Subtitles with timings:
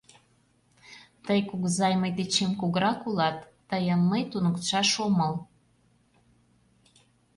[1.25, 3.37] —Тый, кугызай, мый дечем кугурак улат,
[3.69, 5.33] тыйым мый туныктышаш омыл.